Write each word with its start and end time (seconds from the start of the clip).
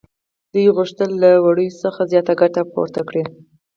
دوی 0.53 0.67
غوښتل 0.77 1.09
له 1.23 1.31
وړیو 1.45 1.79
څخه 1.83 2.01
زیاته 2.11 2.33
ګټه 2.41 2.61
پورته 2.73 3.01
کړي 3.07 3.23